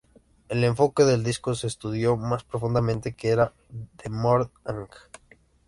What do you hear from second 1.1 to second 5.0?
disco se estudió más profundamente que para "The Modern Age".